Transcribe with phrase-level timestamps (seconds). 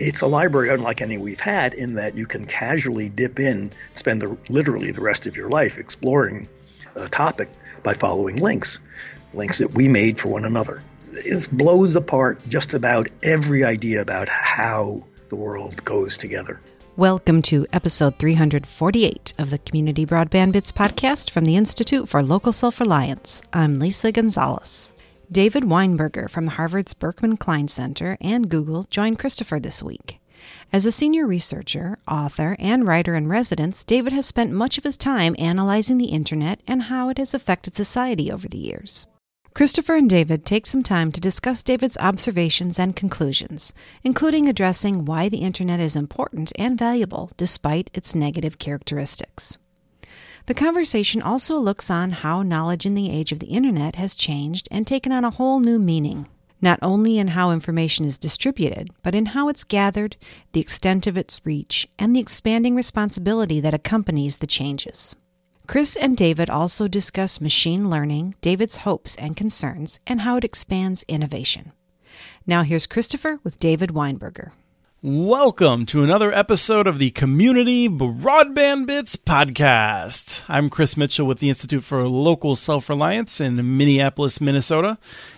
[0.00, 4.20] it's a library unlike any we've had in that you can casually dip in, spend
[4.22, 6.48] the, literally the rest of your life exploring
[6.96, 7.48] a topic
[7.82, 8.80] by following links,
[9.32, 10.82] links that we made for one another.
[11.12, 16.60] It blows apart just about every idea about how the world goes together.
[16.96, 22.52] Welcome to episode 348 of the Community Broadband Bits podcast from the Institute for Local
[22.52, 23.42] Self Reliance.
[23.52, 24.93] I'm Lisa Gonzalez.
[25.32, 30.20] David Weinberger from Harvard's Berkman Klein Center and Google joined Christopher this week.
[30.72, 34.96] As a senior researcher, author, and writer in residence, David has spent much of his
[34.98, 39.06] time analyzing the internet and how it has affected society over the years.
[39.54, 43.72] Christopher and David take some time to discuss David's observations and conclusions,
[44.02, 49.58] including addressing why the internet is important and valuable despite its negative characteristics.
[50.46, 54.68] The conversation also looks on how knowledge in the age of the internet has changed
[54.70, 56.28] and taken on a whole new meaning,
[56.60, 60.18] not only in how information is distributed, but in how it's gathered,
[60.52, 65.16] the extent of its reach, and the expanding responsibility that accompanies the changes.
[65.66, 71.06] Chris and David also discuss machine learning, David's hopes and concerns, and how it expands
[71.08, 71.72] innovation.
[72.46, 74.50] Now here's Christopher with David Weinberger.
[75.06, 80.42] Welcome to another episode of the Community Broadband Bits podcast.
[80.48, 84.96] I'm Chris Mitchell with the Institute for Local Self Reliance in Minneapolis, Minnesota.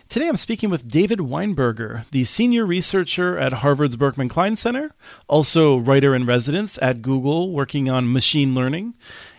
[0.08, 4.94] Today I'm speaking with David Weinberger, the senior researcher at Harvard's Berkman Klein Center,
[5.26, 8.94] also writer in residence at Google working on machine learning,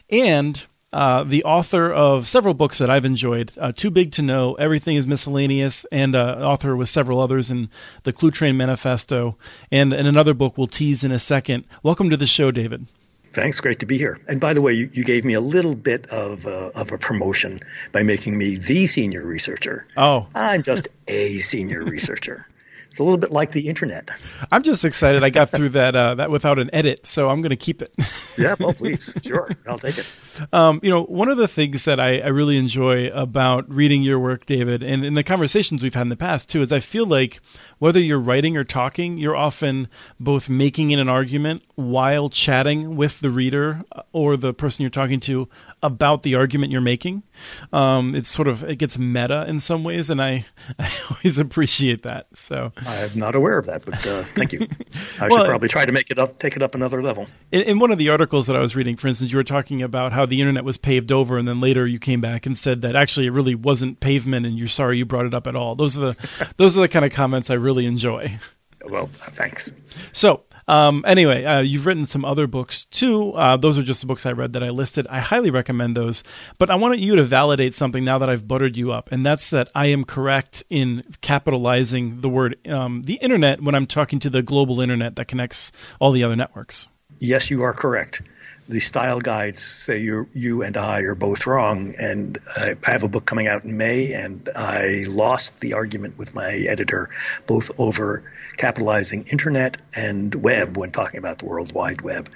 [0.10, 4.54] and uh, the author of several books that I've enjoyed uh, Too Big to Know,
[4.56, 7.70] Everything is Miscellaneous, and uh, author with several others in
[8.04, 9.38] the Cluetrain Manifesto,
[9.72, 11.66] and, and another book we'll tease in a second.
[11.84, 12.88] Welcome to the show, David.
[13.34, 14.20] Thanks, great to be here.
[14.28, 16.98] And by the way, you, you gave me a little bit of uh, of a
[16.98, 17.60] promotion
[17.92, 19.86] by making me the senior researcher.
[19.98, 22.48] Oh, I'm just a senior researcher.
[22.90, 24.10] It's a little bit like the internet.
[24.50, 27.50] I'm just excited I got through that uh, that without an edit, so I'm going
[27.50, 27.94] to keep it.
[28.38, 30.08] yeah, well, please, sure, I'll take it.
[30.54, 34.20] Um, you know, one of the things that I, I, really enjoy about reading your
[34.20, 37.06] work, David, and in the conversations we've had in the past too, is I feel
[37.06, 37.40] like
[37.80, 39.88] whether you're writing or talking, you're often
[40.20, 45.20] both making an argument while chatting with the reader uh, or the person you're talking
[45.22, 45.48] to
[45.84, 47.24] about the argument you're making.
[47.72, 50.46] Um, it's sort of it gets meta in some ways, and I,
[50.80, 52.28] I always appreciate that.
[52.34, 54.68] So I'm not aware of that, but uh, thank you.
[55.20, 57.28] I well, should probably try to make it up, take it up another level.
[57.52, 59.82] In, in one of the articles that I was reading, for instance, you were talking
[59.82, 62.82] about how the internet was paved over, and then later you came back and said
[62.82, 65.76] that actually it really wasn't pavement, and you're sorry you brought it up at all.
[65.76, 68.40] Those are the those are the kind of comments I really enjoy.
[68.86, 69.74] Well, thanks.
[70.14, 73.32] So, um, anyway, uh, you've written some other books too.
[73.34, 75.08] Uh, those are just the books I read that I listed.
[75.10, 76.24] I highly recommend those.
[76.58, 79.50] But I wanted you to validate something now that I've buttered you up, and that's
[79.50, 84.30] that I am correct in capitalizing the word um, the internet when I'm talking to
[84.30, 86.88] the global internet that connects all the other networks.
[87.20, 88.22] Yes, you are correct
[88.68, 91.96] the style guides say you you and I are both wrong.
[91.98, 96.36] And I have a book coming out in May, and I lost the argument with
[96.36, 97.10] my editor,
[97.46, 102.30] both over capitalizing internet and web when talking about the World Wide Web.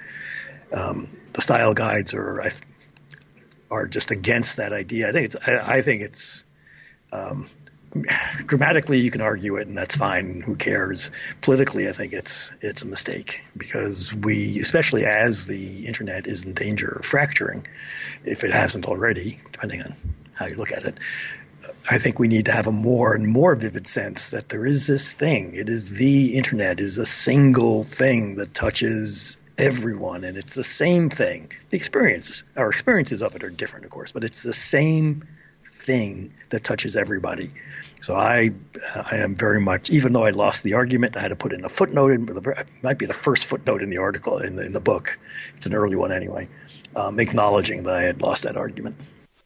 [0.72, 2.42] Um, the style guides are
[3.70, 5.08] are just against that idea.
[5.08, 6.44] I think it's I, I think it's
[7.12, 7.48] um,
[8.46, 10.40] grammatically you can argue it and that's fine.
[10.40, 11.10] Who cares?
[11.40, 16.54] Politically i think it's it's a mistake because we especially as the internet is in
[16.54, 17.64] danger of fracturing
[18.24, 19.94] if it hasn't already depending on
[20.34, 20.98] how you look at it
[21.90, 24.86] i think we need to have a more and more vivid sense that there is
[24.86, 25.54] this thing.
[25.54, 30.64] It is the internet it is a single thing that touches everyone and it's the
[30.64, 31.52] same thing.
[31.68, 35.24] The experience our experiences of it are different of course but it's the same
[35.82, 37.52] thing that touches everybody
[38.02, 38.50] so I,
[38.96, 41.64] I am very much, even though I lost the argument, I had to put in
[41.64, 42.10] a footnote.
[42.10, 42.28] In
[42.82, 45.20] might be the first footnote in the article in the, in the book.
[45.56, 46.48] It's an early one anyway,
[46.96, 48.96] um, acknowledging that I had lost that argument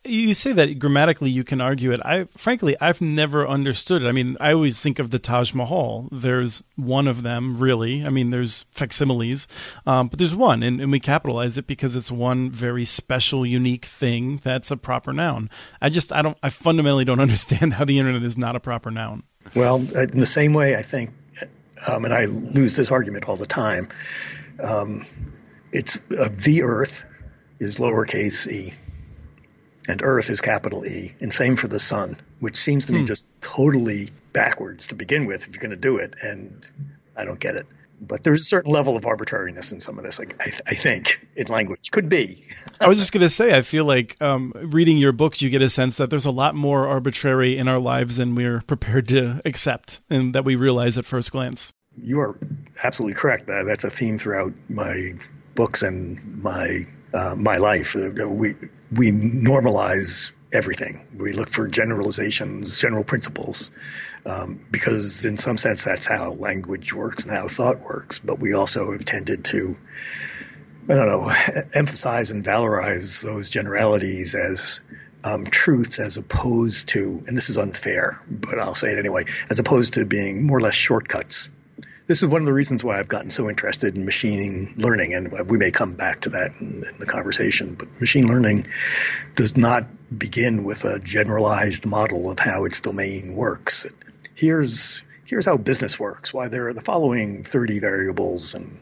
[0.08, 2.00] you say that grammatically you can argue it.
[2.04, 4.08] I frankly I've never understood it.
[4.08, 6.08] I mean, I always think of the Taj Mahal.
[6.10, 8.04] There's one of them, really.
[8.04, 9.46] I mean, there's facsimiles,
[9.86, 13.84] um, but there's one, and, and, we capitalize it because it's one very special, unique
[13.84, 15.50] thing that's a proper noun.
[15.80, 18.90] I just I don't I fundamentally don't understand how the internet is not a proper
[18.90, 19.22] noun.
[19.54, 21.10] Well, in the same way, I think,
[21.86, 23.88] um, and I lose this argument all the time.
[24.62, 25.04] Um,
[25.72, 27.04] it's uh, the Earth
[27.60, 28.74] is lowercase e
[29.88, 33.06] and Earth is capital E, and same for the Sun, which seems to me hmm.
[33.06, 36.68] just totally backwards to begin with if you're going to do it, and
[37.16, 37.66] I don't get it.
[37.98, 41.26] But there's a certain level of arbitrariness in some of this, like, I, I think,
[41.34, 41.90] in language.
[41.90, 42.44] Could be.
[42.80, 45.62] I was just going to say, I feel like um, reading your books, you get
[45.62, 49.40] a sense that there's a lot more arbitrary in our lives than we're prepared to
[49.46, 51.72] accept and that we realize at first glance.
[52.02, 52.38] you are
[52.84, 53.46] absolutely correct.
[53.46, 55.12] that's a theme throughout my
[55.54, 57.96] books and my uh, my life.
[57.96, 58.54] Uh, we
[58.94, 61.06] we normalize everything.
[61.16, 63.70] We look for generalizations, general principles,
[64.24, 68.18] um, because in some sense that's how language works and how thought works.
[68.18, 69.76] But we also have tended to,
[70.88, 71.32] I don't know,
[71.74, 74.80] emphasize and valorize those generalities as
[75.24, 79.58] um, truths as opposed to, and this is unfair, but I'll say it anyway, as
[79.58, 81.48] opposed to being more or less shortcuts
[82.06, 85.48] this is one of the reasons why I've gotten so interested in machine learning, and
[85.48, 87.74] we may come back to that in, in, the conversation.
[87.74, 88.64] But machine learning
[89.34, 89.86] does not
[90.16, 93.86] begin with a generalized model of how its domain works.
[94.34, 96.32] Here's here's how business works.
[96.32, 98.80] Why there are the following 30 variables and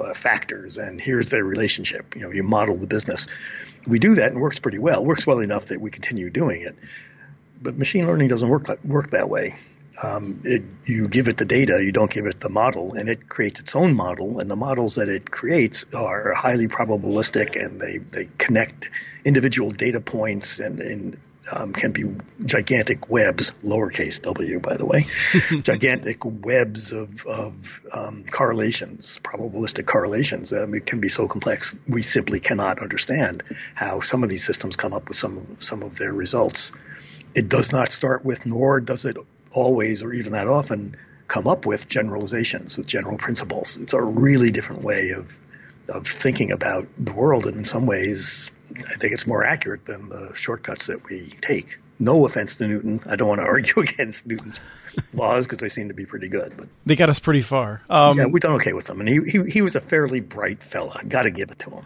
[0.00, 2.14] uh, factors, and here's their relationship.
[2.14, 3.26] You know, you model the business.
[3.86, 5.04] We do that and it works pretty well.
[5.04, 6.76] Works well enough that we continue doing it.
[7.60, 9.56] But machine learning doesn't work work that way
[10.02, 13.28] um, it, you give it the data, you don't give it the model, and it
[13.28, 14.40] creates its own model.
[14.40, 18.90] And the models that it creates are highly probabilistic, and they, they connect
[19.24, 21.20] individual data points and, and
[21.52, 22.04] um, can be
[22.44, 25.06] gigantic webs, lowercase w, by the way,
[25.62, 30.52] gigantic webs of, of um, correlations, probabilistic correlations.
[30.52, 33.42] Um, it can be so complex we simply cannot understand
[33.74, 36.72] how some of these systems come up with some some of their results.
[37.34, 39.16] It does not start with, nor does it
[39.54, 40.96] always or even that often
[41.26, 43.76] come up with generalizations, with general principles.
[43.76, 45.38] It's a really different way of
[45.88, 48.50] of thinking about the world, and in some ways,
[48.88, 51.78] I think it's more accurate than the shortcuts that we take.
[51.98, 53.00] No offense to Newton.
[53.06, 54.60] I don't want to argue against Newton's
[55.12, 56.56] laws because they seem to be pretty good.
[56.56, 57.82] But they got us pretty far.
[57.88, 60.62] Um, yeah, we've done okay with them, and he, he he was a fairly bright
[60.62, 61.00] fella.
[61.06, 61.84] Got to give it to him.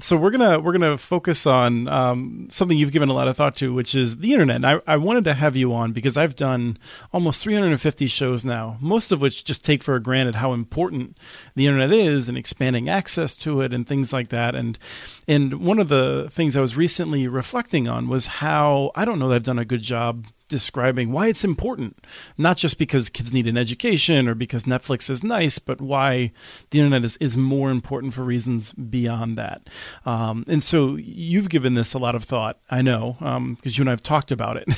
[0.00, 3.56] So we're gonna we're gonna focus on um, something you've given a lot of thought
[3.56, 4.56] to, which is the internet.
[4.56, 6.78] And I I wanted to have you on because I've done
[7.12, 11.18] almost 350 shows now, most of which just take for granted how important
[11.54, 14.54] the internet is and expanding access to it and things like that.
[14.54, 14.78] And
[15.26, 19.28] and one of the things I was recently reflecting on was how I don't know
[19.28, 22.04] that I've done a good job describing why it's important,
[22.36, 26.32] not just because kids need an education or because Netflix is nice, but why
[26.68, 29.66] the internet is, is more important for reasons beyond that.
[30.04, 33.80] Um, and so you've given this a lot of thought, I know, because um, you
[33.80, 34.68] and I have talked about it,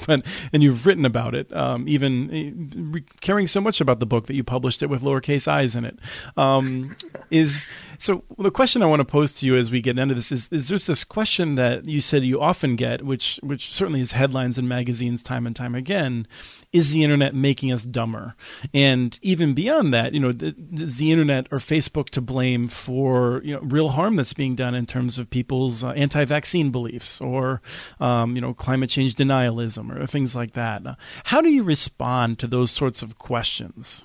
[0.06, 4.26] but and you've written about it, um, even eh, caring so much about the book
[4.26, 5.98] that you published it with lowercase i's in it.
[6.36, 6.94] Um,
[7.30, 7.64] is
[8.02, 10.48] so the question I want to pose to you as we get into this is:
[10.50, 14.58] Is there's this question that you said you often get, which which certainly is headlines
[14.58, 16.26] in magazines time and time again,
[16.72, 18.34] is the internet making us dumber?
[18.74, 20.32] And even beyond that, you know,
[20.72, 24.74] is the internet or Facebook to blame for you know real harm that's being done
[24.74, 27.62] in terms of people's uh, anti-vaccine beliefs or
[28.00, 30.82] um, you know climate change denialism or things like that?
[31.26, 34.04] How do you respond to those sorts of questions?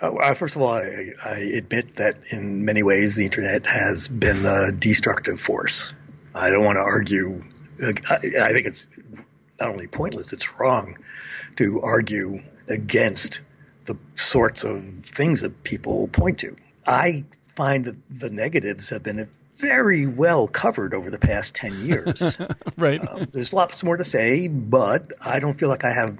[0.00, 4.44] Uh, first of all, I, I, admit that in many ways the internet has been
[4.44, 5.94] a destructive force.
[6.34, 7.42] I don't want to argue.
[8.08, 8.88] I, I think it's
[9.58, 10.98] not only pointless, it's wrong
[11.56, 13.40] to argue against
[13.86, 16.56] the sorts of things that people point to.
[16.86, 22.38] I find that the negatives have been very well covered over the past 10 years.
[22.76, 23.00] right.
[23.00, 26.18] Um, there's lots more to say, but I don't feel like I have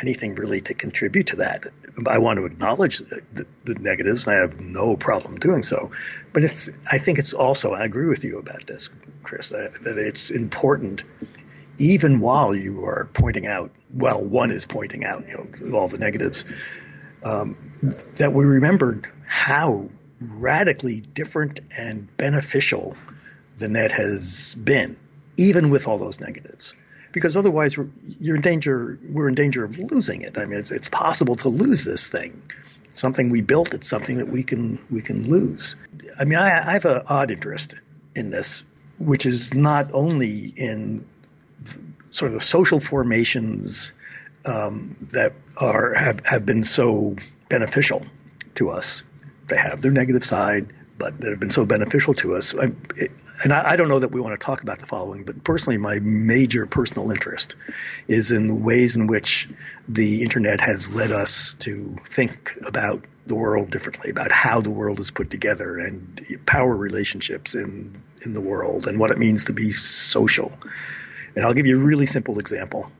[0.00, 1.66] anything really to contribute to that.
[2.06, 5.90] I want to acknowledge the, the, the, negatives, and I have no problem doing so.
[6.32, 8.90] But it's, I think it's also, I agree with you about this,
[9.22, 11.04] Chris, that, that it's important,
[11.78, 15.98] even while you are pointing out, well, one is pointing out, you know, all the
[15.98, 16.44] negatives,
[17.24, 17.56] um,
[18.18, 19.88] that we remembered how
[20.20, 22.96] radically different and beneficial
[23.56, 24.96] the net has been,
[25.36, 26.76] even with all those negatives
[27.16, 27.78] because otherwise
[28.20, 28.98] you're in danger.
[29.08, 30.36] We're in danger of losing it.
[30.36, 32.42] I mean, it's, it's possible to lose this thing.
[32.90, 33.72] Something we built.
[33.72, 35.76] It's something that we can we can lose.
[36.18, 37.80] I mean, I, I have an odd interest
[38.14, 38.64] in this,
[38.98, 41.06] which is not only in
[42.10, 43.92] sort of the social formations
[44.44, 47.16] um, that are have, have been so
[47.48, 48.04] beneficial
[48.56, 49.04] to us.
[49.46, 52.54] They have their negative side, but that have been so beneficial to us.
[52.54, 53.10] I, it,
[53.44, 55.78] and I, I, don't know that we want to talk about the following, but personally,
[55.78, 57.56] my major personal interest
[58.08, 59.48] is in ways in which
[59.88, 65.00] the internet has led us to think about the world differently, about how the world
[65.00, 67.92] is put together and power relationships in
[68.24, 70.52] in the world and what it means to be social.
[71.34, 72.90] And I'll give you a really simple example.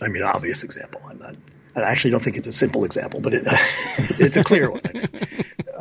[0.00, 1.00] I mean, obvious example.
[1.08, 1.36] I'm not.
[1.74, 4.82] I actually don't think it's a simple example, but it, it's a clear one.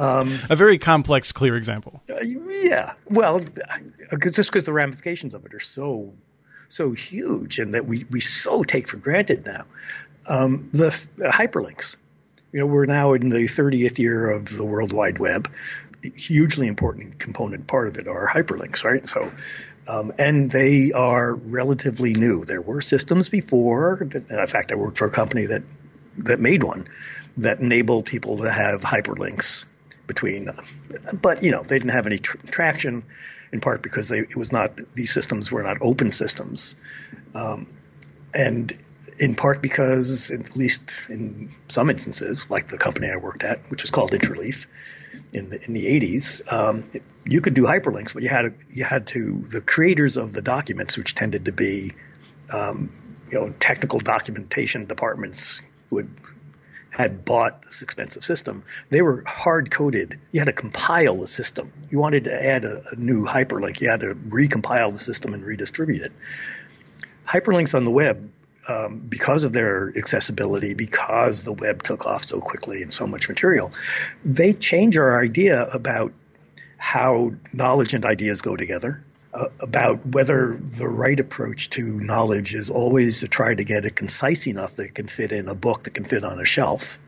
[0.01, 2.01] Um, a very complex, clear example.
[2.10, 2.93] Uh, yeah.
[3.08, 3.39] Well,
[4.20, 6.13] just because the ramifications of it are so
[6.70, 9.65] so huge and that we, we so take for granted now.
[10.27, 11.98] Um, the uh, hyperlinks.
[12.51, 15.50] You know, we're now in the 30th year of the World Wide Web.
[16.15, 19.08] hugely important component part of it are hyperlinks, right?
[19.08, 19.31] So,
[19.88, 22.43] um, and they are relatively new.
[22.43, 24.00] There were systems before.
[24.01, 25.63] That, in fact, I worked for a company that
[26.20, 26.88] that made one
[27.38, 29.65] that enabled people to have hyperlinks
[30.13, 30.50] between,
[31.13, 33.03] but you know, they didn't have any tr- traction
[33.53, 36.75] in part because they, it was not these systems were not open systems,
[37.34, 37.68] um,
[38.34, 38.77] and
[39.20, 43.86] in part because at least in some instances, like the company I worked at, which
[43.86, 44.65] is called Interleaf,
[45.32, 48.53] in the in the 80s, um, it, you could do hyperlinks, but you had to,
[48.70, 51.91] you had to the creators of the documents, which tended to be
[52.53, 52.91] um,
[53.30, 56.03] you know technical documentation departments who
[57.01, 60.20] had bought this expensive system, they were hard coded.
[60.31, 61.72] You had to compile the system.
[61.89, 65.43] You wanted to add a, a new hyperlink, you had to recompile the system and
[65.43, 66.12] redistribute it.
[67.27, 68.31] Hyperlinks on the web,
[68.67, 73.27] um, because of their accessibility, because the web took off so quickly and so much
[73.29, 73.72] material,
[74.24, 76.13] they change our idea about
[76.77, 79.03] how knowledge and ideas go together
[79.34, 83.96] uh, about whether the right approach to knowledge is always to try to get it
[83.96, 87.00] concise enough that it can fit in a book that can fit on a shelf.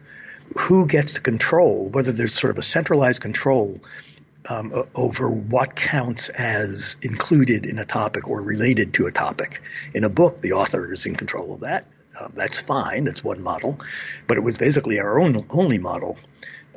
[0.57, 3.79] Who gets to control, whether there's sort of a centralized control
[4.49, 9.61] um, over what counts as included in a topic or related to a topic.
[9.93, 11.85] In a book, the author is in control of that.
[12.19, 13.05] Uh, that's fine.
[13.05, 13.79] That's one model.
[14.27, 16.17] But it was basically our own only model.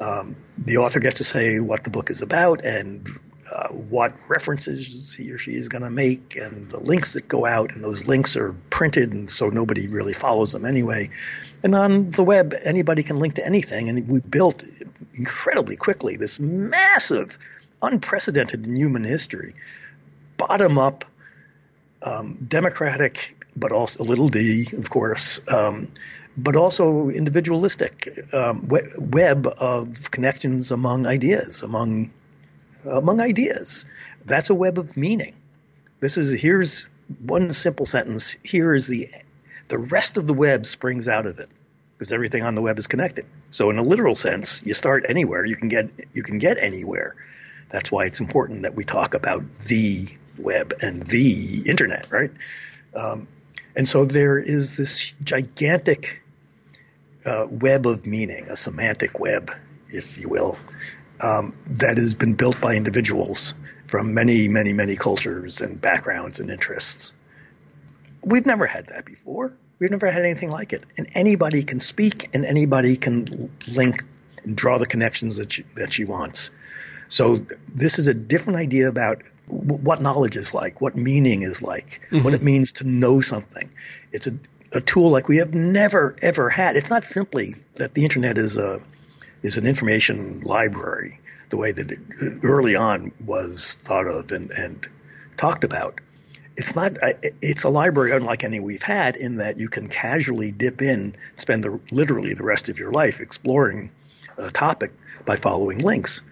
[0.00, 3.08] Um, the author gets to say what the book is about and
[3.50, 7.46] uh, what references he or she is going to make and the links that go
[7.46, 11.10] out, and those links are printed, and so nobody really follows them anyway.
[11.62, 14.64] And on the web, anybody can link to anything, and we built
[15.14, 17.38] incredibly quickly this massive,
[17.82, 19.54] unprecedented in human history,
[20.36, 21.04] bottom up,
[22.02, 25.40] um, democratic, but also a little d, of course.
[25.48, 25.88] Um,
[26.36, 32.10] but also individualistic um, web of connections among ideas, among
[32.86, 33.84] among ideas.
[34.24, 35.36] That's a web of meaning.
[36.00, 36.86] This is here's
[37.24, 38.36] one simple sentence.
[38.42, 39.08] Here is the
[39.68, 41.48] the rest of the web springs out of it
[41.92, 43.26] because everything on the web is connected.
[43.50, 45.44] So in a literal sense, you start anywhere.
[45.44, 47.16] You can get you can get anywhere.
[47.68, 50.06] That's why it's important that we talk about the
[50.38, 52.30] web and the internet, right?
[52.94, 53.26] Um,
[53.74, 56.22] and so there is this gigantic
[57.24, 59.50] uh, web of meaning, a semantic web,
[59.88, 60.58] if you will,
[61.20, 63.54] um, that has been built by individuals
[63.86, 67.12] from many, many, many cultures and backgrounds and interests.
[68.22, 69.56] We've never had that before.
[69.78, 70.84] We've never had anything like it.
[70.98, 74.04] And anybody can speak and anybody can link
[74.44, 76.50] and draw the connections that she, that she wants.
[77.08, 81.62] So this is a different idea about w- what knowledge is like, what meaning is
[81.62, 82.24] like, mm-hmm.
[82.24, 83.70] what it means to know something.
[84.12, 84.32] It's a,
[84.72, 86.76] a tool like we have never, ever had.
[86.76, 88.80] It's not simply that the internet is a
[89.42, 91.98] is an information library, the way that it
[92.42, 94.88] early on was thought of and, and
[95.36, 96.00] talked about.
[96.56, 96.96] It's not.
[97.42, 101.62] It's a library unlike any we've had in that you can casually dip in, spend
[101.62, 103.90] the, literally the rest of your life exploring
[104.38, 104.92] a topic
[105.26, 106.22] by following links,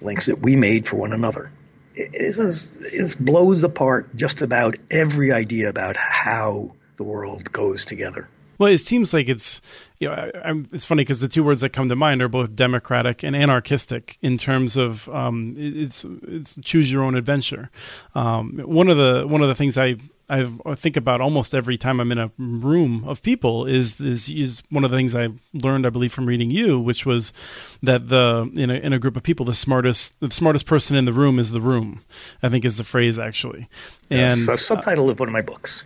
[0.00, 1.50] links that we made for one another.
[1.94, 8.28] It blows apart just about every idea about how the world goes together.
[8.58, 9.60] Well, it seems like it's
[9.98, 12.54] you know I, it's funny because the two words that come to mind are both
[12.54, 17.70] democratic and anarchistic in terms of um, it's it's choose your own adventure.
[18.14, 19.96] Um, one of the one of the things I
[20.28, 20.44] I
[20.74, 24.84] think about almost every time I'm in a room of people is is is one
[24.84, 27.32] of the things I learned I believe from reading you, which was
[27.82, 31.04] that the in a in a group of people the smartest the smartest person in
[31.04, 32.02] the room is the room.
[32.42, 33.68] I think is the phrase actually.
[34.10, 35.84] And yes, subtitle uh, of one of my books.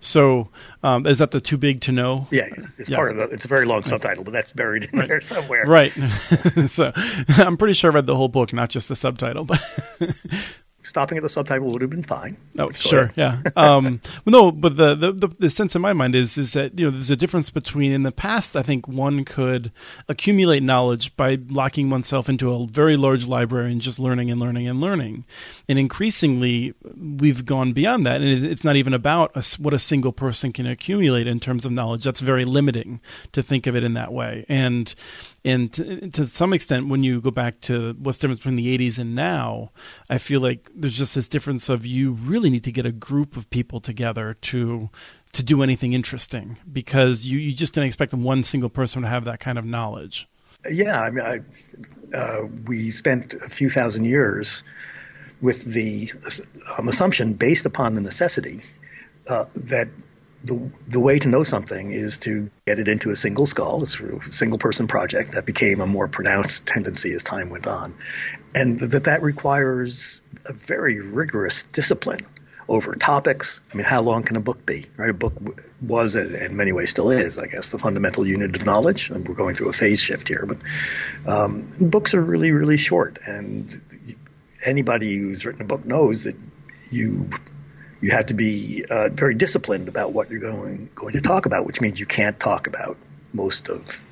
[0.00, 0.48] So
[0.82, 2.26] um, is that the too big to know?
[2.30, 2.48] Yeah,
[2.78, 2.96] it's yeah.
[2.96, 3.24] part of the.
[3.24, 5.64] It's a very long subtitle, but that's buried in there somewhere.
[5.66, 5.92] Right.
[6.66, 6.92] so
[7.28, 9.44] I'm pretty sure I read the whole book, not just the subtitle.
[9.44, 9.62] But
[10.82, 12.36] stopping at the subtitle would have been fine.
[12.58, 13.14] Oh, sure, ahead.
[13.16, 13.42] yeah.
[13.56, 16.78] Um, well, no, but the, the, the the sense in my mind is is that
[16.78, 18.56] you know there's a difference between in the past.
[18.56, 19.70] I think one could
[20.08, 24.66] accumulate knowledge by locking oneself into a very large library and just learning and learning
[24.68, 25.24] and learning,
[25.68, 30.12] and increasingly we've gone beyond that, and it's not even about a, what a single
[30.12, 32.04] person can accumulate in terms of knowledge.
[32.04, 33.00] That's very limiting
[33.32, 34.94] to think of it in that way, and
[35.44, 38.78] and to, to, some extent, when you go back to what's the difference between the
[38.78, 39.72] 80s and now,
[40.08, 43.36] I feel like there's just this difference of you really need to get a group
[43.36, 44.90] of people together to
[45.32, 49.24] to do anything interesting because you, you just didn't expect one single person to have
[49.24, 50.28] that kind of knowledge.
[50.70, 54.62] Yeah, I mean, I, uh, we spent a few thousand years
[55.40, 56.12] with the
[56.78, 58.60] um, assumption based upon the necessity
[59.28, 59.88] uh, that
[60.44, 64.20] the the way to know something is to get it into a single skull, through
[64.26, 65.32] a single person project.
[65.32, 67.94] That became a more pronounced tendency as time went on,
[68.54, 72.20] and that that requires a very rigorous discipline
[72.68, 73.60] over topics.
[73.72, 74.86] I mean, how long can a book be?
[74.96, 75.34] Right, a book
[75.80, 79.10] was, and in many ways still is, I guess, the fundamental unit of knowledge.
[79.10, 80.58] And we're going through a phase shift here, but
[81.30, 83.80] um, books are really, really short, and
[84.64, 86.36] anybody who's written a book knows that
[86.90, 87.30] you
[88.02, 91.64] you have to be uh, very disciplined about what you're going going to talk about,
[91.64, 92.98] which means you can't talk about
[93.32, 94.02] most of.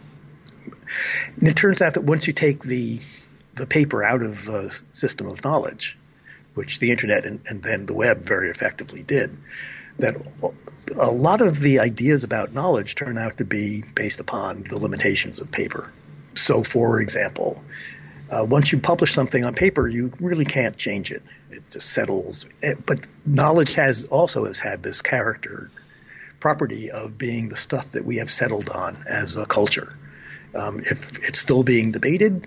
[1.36, 3.00] And it turns out that once you take the
[3.56, 5.98] the paper out of the system of knowledge,
[6.54, 9.36] which the internet and, and then the web very effectively did,
[9.98, 10.16] that
[10.96, 15.40] a lot of the ideas about knowledge turn out to be based upon the limitations
[15.40, 15.92] of paper.
[16.34, 17.62] So, for example,
[18.30, 21.22] uh, once you publish something on paper, you really can't change it.
[21.50, 22.46] It just settles.
[22.86, 25.70] But knowledge has also has had this character
[26.38, 29.96] property of being the stuff that we have settled on as a culture.
[30.54, 32.46] Um, if it's still being debated,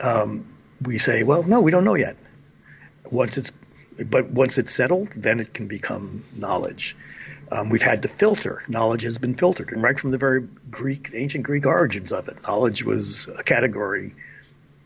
[0.00, 0.46] um,
[0.82, 2.16] we say, well, no, we don't know yet.
[3.10, 3.52] Once it's,
[4.06, 6.96] but once it's settled, then it can become knowledge.
[7.52, 8.62] Um, we've had to filter.
[8.66, 12.42] Knowledge has been filtered, and right from the very Greek, ancient Greek origins of it,
[12.42, 14.14] knowledge was a category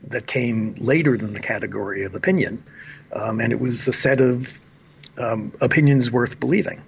[0.08, 2.64] that came later than the category of opinion,
[3.12, 4.58] um, and it was the set of
[5.18, 6.80] um, opinions worth believing.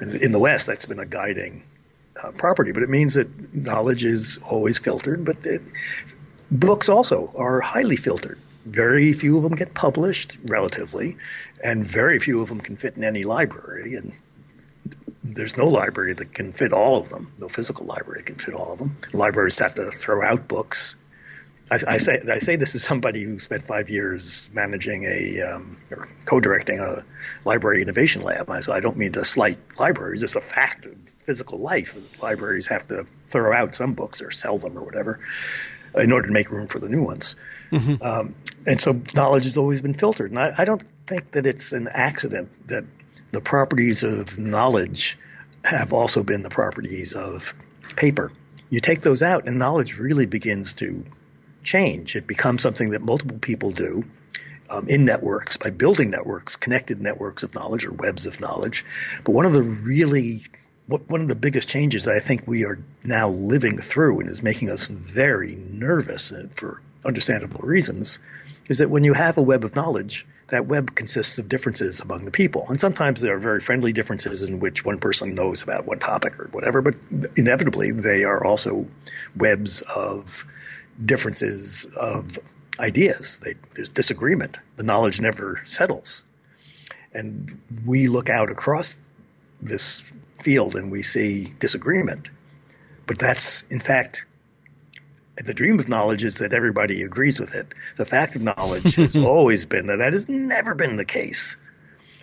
[0.00, 1.64] In, in, the West, that's been a guiding
[2.22, 5.24] uh, property, but it means that knowledge is always filtered.
[5.24, 5.62] But it,
[6.50, 8.38] books also are highly filtered.
[8.64, 11.18] Very few of them get published, relatively,
[11.62, 13.94] and very few of them can fit in any library.
[13.94, 14.12] And
[15.22, 17.32] there's no library that can fit all of them.
[17.38, 18.96] No physical library can fit all of them.
[19.12, 20.96] Libraries have to throw out books
[21.70, 25.78] I, I, say I say this as somebody who spent five years managing a um,
[25.90, 27.04] or co-directing a
[27.44, 28.50] library innovation lab.
[28.50, 31.96] I, so I don't mean to slight libraries; it's a fact of physical life.
[32.22, 35.20] Libraries have to throw out some books or sell them or whatever
[35.96, 37.36] in order to make room for the new ones.
[37.70, 38.02] Mm-hmm.
[38.02, 38.34] Um,
[38.66, 40.30] and so knowledge has always been filtered.
[40.30, 42.84] And I, I don't think that it's an accident that
[43.30, 45.18] the properties of knowledge
[45.64, 47.54] have also been the properties of
[47.96, 48.32] paper.
[48.70, 51.04] You take those out, and knowledge really begins to
[51.64, 52.16] change.
[52.16, 54.04] It becomes something that multiple people do
[54.70, 58.84] um, in networks by building networks, connected networks of knowledge or webs of knowledge.
[59.24, 60.42] But one of the really
[60.86, 64.68] one of the biggest changes I think we are now living through and is making
[64.68, 68.18] us very nervous for understandable reasons
[68.68, 72.26] is that when you have a web of knowledge, that web consists of differences among
[72.26, 72.66] the people.
[72.68, 76.38] And sometimes there are very friendly differences in which one person knows about one topic
[76.38, 76.94] or whatever, but
[77.36, 78.86] inevitably they are also
[79.34, 80.44] webs of
[81.02, 82.38] differences of
[82.78, 83.40] ideas.
[83.40, 84.58] They, there's disagreement.
[84.76, 86.24] The knowledge never settles.
[87.12, 88.98] And we look out across
[89.62, 92.30] this field and we see disagreement.
[93.06, 94.26] But that's, in fact,
[95.36, 97.72] the dream of knowledge is that everybody agrees with it.
[97.96, 101.56] The fact of knowledge has always been that that has never been the case.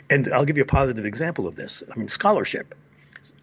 [0.09, 1.83] And I'll give you a positive example of this.
[1.89, 2.75] I mean, scholarship.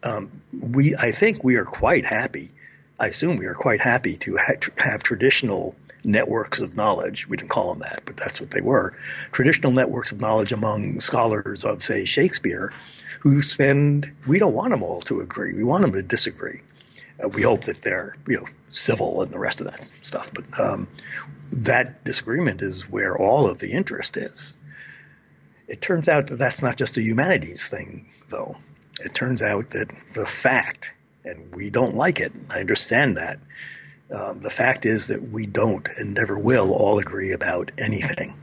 [0.03, 2.51] Um, we, I think, we are quite happy
[2.99, 7.29] I assume we are quite happy to ha- have traditional networks of knowledge.
[7.29, 8.97] We didn't call them that, but that's what they were.
[9.33, 12.73] Traditional networks of knowledge among scholars of, say, Shakespeare,
[13.21, 15.55] who spend, we don't want them all to agree.
[15.55, 16.63] We want them to disagree.
[17.23, 20.33] Uh, we hope that they're, you know, civil and the rest of that stuff.
[20.33, 20.89] But um,
[21.53, 24.55] that disagreement is where all of the interest is.
[25.67, 28.57] It turns out that that's not just a humanities thing, though.
[29.01, 30.93] It turns out that the fact
[31.29, 32.33] and we don't like it.
[32.51, 33.39] I understand that.
[34.11, 38.35] Um, the fact is that we don't and never will all agree about anything.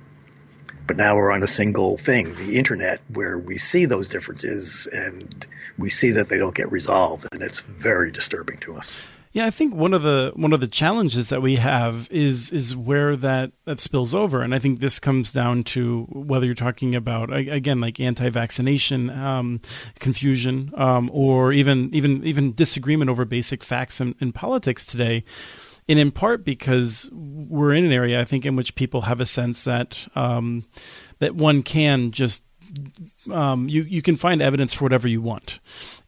[0.87, 5.47] But now we're on a single thing, the internet, where we see those differences and
[5.77, 9.01] we see that they don't get resolved, and it's very disturbing to us.
[9.35, 12.73] Yeah, I think one of the one of the challenges that we have is is
[12.73, 16.95] where that that spills over, and I think this comes down to whether you're talking
[16.95, 19.59] about again like anti-vaccination um,
[19.99, 25.25] confusion, um, or even even even disagreement over basic facts in, in politics today.
[25.89, 29.25] And in part because we're in an area I think in which people have a
[29.25, 30.63] sense that um,
[31.19, 32.44] that one can just
[33.31, 35.59] um, you you can find evidence for whatever you want,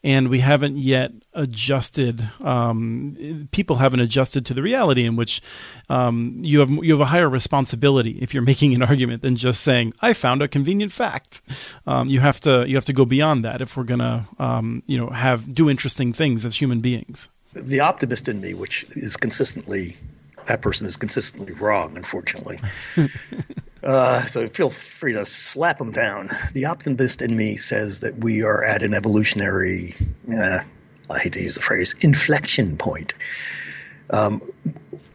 [0.04, 2.30] and we haven't yet adjusted.
[2.43, 5.41] Um, people haven't adjusted to the reality in which
[5.89, 9.62] um, you have you have a higher responsibility if you're making an argument than just
[9.62, 11.41] saying I found a convenient fact.
[11.86, 14.98] Um, you have to you have to go beyond that if we're gonna um, you
[14.98, 17.30] know have do interesting things as human beings.
[17.54, 19.98] The optimist in me, which is consistently
[20.48, 22.60] that person is consistently wrong, unfortunately.
[23.84, 26.30] Uh, so feel free to slap them down.
[26.54, 29.94] The optimist in me says that we are at an evolutionary,
[30.34, 30.60] uh,
[31.10, 33.13] I hate to use the phrase, inflection point.
[34.10, 34.42] Um,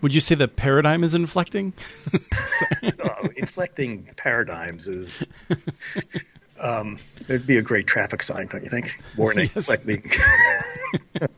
[0.01, 1.73] Would you say the paradigm is inflecting?
[2.83, 5.27] uh, inflecting paradigms is.
[6.63, 6.99] Um,
[7.29, 9.01] it'd be a great traffic sign, don't you think?
[9.17, 9.69] Warning, yes.
[9.69, 10.09] inflecting.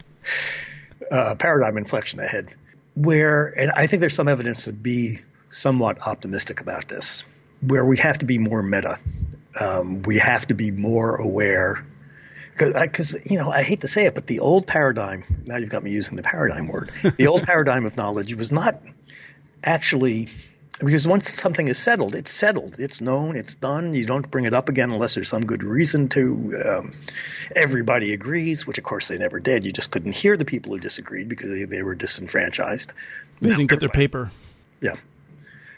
[1.10, 2.54] uh, paradigm inflection ahead.
[2.94, 5.18] Where, and I think there's some evidence to be
[5.54, 7.24] somewhat optimistic about this,
[7.66, 8.98] where we have to be more meta.
[9.60, 11.86] Um, we have to be more aware.
[12.56, 15.82] Because, you know, I hate to say it, but the old paradigm, now you've got
[15.82, 18.80] me using the paradigm word, the old paradigm of knowledge was not
[19.62, 20.28] actually
[20.80, 22.76] because once something is settled, it's settled.
[22.78, 23.36] It's known.
[23.36, 23.94] It's done.
[23.94, 26.62] You don't bring it up again unless there's some good reason to.
[26.64, 26.92] Um,
[27.54, 29.64] everybody agrees, which of course they never did.
[29.64, 32.92] You just couldn't hear the people who disagreed because they, they were disenfranchised.
[33.40, 34.32] They didn't get their paper.
[34.80, 34.96] Yeah,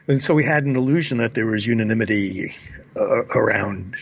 [0.08, 2.54] and so we had an illusion that there was unanimity
[2.96, 3.96] uh, around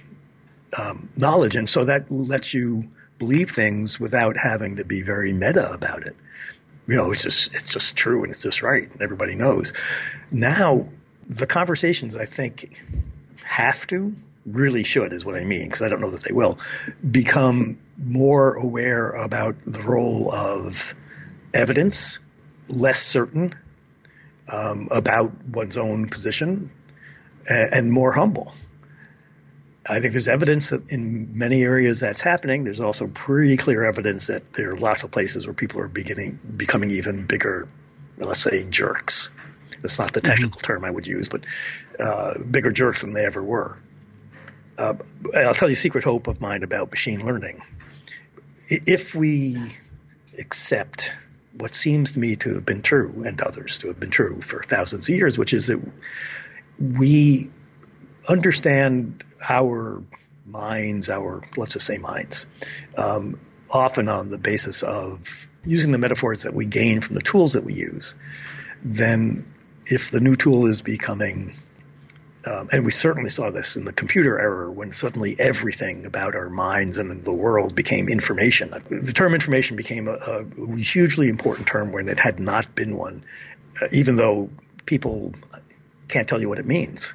[0.78, 2.84] um, knowledge, and so that lets you
[3.18, 6.16] believe things without having to be very meta about it
[6.86, 8.90] you know, it's just it's just true and it's just right.
[8.90, 9.72] And everybody knows.
[10.30, 10.88] Now,
[11.26, 12.82] the conversations I think
[13.42, 14.14] have to
[14.44, 16.58] really should is what I mean because I don't know that they will
[17.08, 20.94] become more aware about the role of
[21.54, 22.18] evidence,
[22.68, 23.54] less certain
[24.50, 26.70] um, about one's own position,
[27.48, 28.52] and, and more humble.
[29.88, 32.64] I think there's evidence that in many areas that's happening.
[32.64, 36.38] There's also pretty clear evidence that there are lots of places where people are beginning
[36.56, 37.68] becoming even bigger,
[38.16, 39.30] let's say jerks.
[39.82, 40.30] That's not the mm-hmm.
[40.30, 40.72] technical mm-hmm.
[40.72, 41.44] term I would use, but
[42.00, 43.78] uh, bigger jerks than they ever were.
[44.78, 44.94] Uh,
[45.36, 47.62] I'll tell you a secret hope of mine about machine learning.
[48.68, 49.58] If we
[50.38, 51.12] accept
[51.58, 54.62] what seems to me to have been true and others to have been true for
[54.62, 55.80] thousands of years, which is that
[56.78, 57.50] we
[58.28, 60.02] understand our
[60.46, 62.46] minds, our, let's just say minds,
[62.98, 63.38] um,
[63.70, 67.64] often on the basis of using the metaphors that we gain from the tools that
[67.64, 68.14] we use,
[68.82, 69.46] then
[69.86, 71.54] if the new tool is becoming
[72.46, 76.50] um, and we certainly saw this in the computer era when suddenly everything about our
[76.50, 78.70] minds and the world became information.
[78.70, 83.24] The term information became a, a hugely important term when it had not been one,
[83.80, 84.50] uh, even though
[84.84, 85.34] people
[86.08, 87.14] can't tell you what it means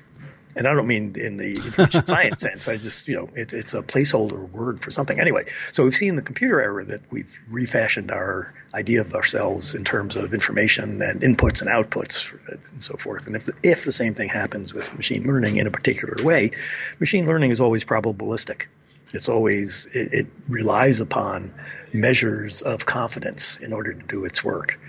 [0.55, 2.67] and I don't mean in the information science sense.
[2.67, 5.19] I just, you know, it, it's a placeholder word for something.
[5.19, 9.83] Anyway, so we've seen the computer era that we've refashioned our idea of ourselves in
[9.83, 12.33] terms of information and inputs and outputs
[12.71, 13.27] and so forth.
[13.27, 16.51] And if the, if the same thing happens with machine learning in a particular way,
[16.99, 18.65] machine learning is always probabilistic.
[19.13, 21.53] It's always it, it relies upon
[21.93, 24.79] measures of confidence in order to do its work.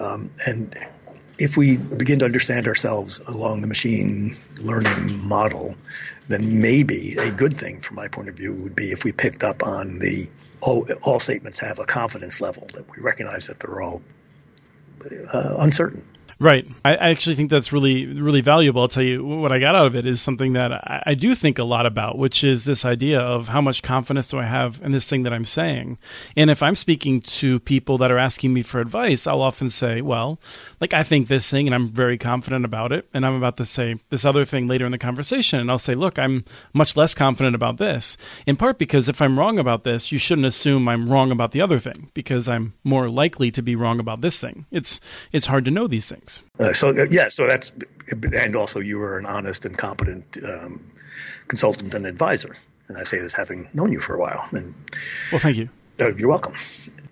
[0.00, 0.76] Um, and
[1.38, 5.76] if we begin to understand ourselves along the machine learning model,
[6.26, 9.44] then maybe a good thing from my point of view would be if we picked
[9.44, 10.28] up on the
[10.60, 14.02] all, all statements have a confidence level that we recognize that they're all
[15.32, 16.04] uh, uncertain.
[16.40, 16.68] Right.
[16.84, 18.82] I, actually think that's really, really valuable.
[18.82, 21.34] I'll tell you what I got out of it is something that I, I, do
[21.34, 24.80] think a lot about, which is this idea of how much confidence do I have
[24.84, 25.98] in this thing that I'm saying.
[26.36, 30.00] And if I'm speaking to people that are asking me for advice, I'll often say,
[30.00, 30.38] well,
[30.80, 33.08] like I think this thing and I'm very confident about it.
[33.12, 35.58] And I'm about to say this other thing later in the conversation.
[35.58, 38.16] And I'll say, look, I'm much less confident about this.
[38.46, 41.62] In part because if I'm wrong about this, you shouldn't assume I'm wrong about the
[41.62, 44.66] other thing because I'm more likely to be wrong about this thing.
[44.70, 45.00] It's,
[45.32, 46.42] it's hard to know these things things.
[46.58, 47.72] Uh, so uh, yeah, so that's
[48.32, 50.92] and also you were an honest and competent um,
[51.48, 52.56] consultant and advisor,
[52.88, 54.48] and I say this having known you for a while.
[54.52, 54.74] And
[55.32, 55.68] well, thank you.
[56.00, 56.54] Uh, you're welcome.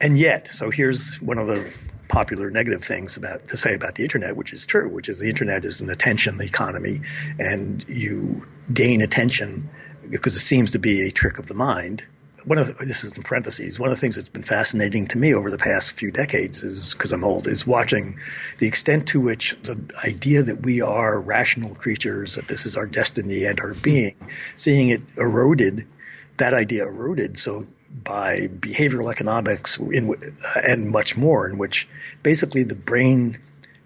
[0.00, 1.70] And yet, so here's one of the
[2.08, 5.28] popular negative things about to say about the internet, which is true, which is the
[5.28, 7.00] internet is an attention economy,
[7.38, 9.68] and you gain attention
[10.08, 12.04] because it seems to be a trick of the mind
[12.46, 13.78] one of the, this is in parentheses.
[13.78, 16.94] One of the things that's been fascinating to me over the past few decades is
[16.94, 18.20] because I'm old is watching
[18.58, 22.86] the extent to which the idea that we are rational creatures, that this is our
[22.86, 24.14] destiny and our being,
[24.54, 25.88] seeing it eroded,
[26.36, 27.36] that idea eroded.
[27.36, 27.64] So
[28.04, 30.14] by behavioral economics in,
[30.54, 31.88] and much more, in which
[32.22, 33.38] basically the brain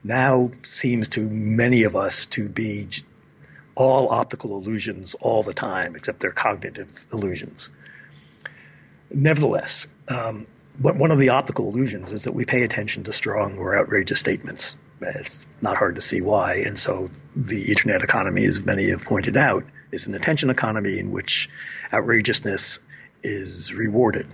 [0.04, 2.88] now seems to many of us to be
[3.74, 7.70] all optical illusions all the time, except they're cognitive illusions.
[9.12, 10.46] Nevertheless, um,
[10.80, 14.76] one of the optical illusions is that we pay attention to strong or outrageous statements.
[15.02, 16.62] It's not hard to see why.
[16.66, 21.10] And so the internet economy, as many have pointed out, is an attention economy in
[21.10, 21.50] which
[21.92, 22.78] outrageousness
[23.22, 24.26] is rewarded.